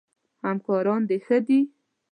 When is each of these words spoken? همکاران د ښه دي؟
همکاران 0.43 1.01
د 1.09 1.11
ښه 1.25 1.37
دي؟ 1.47 1.59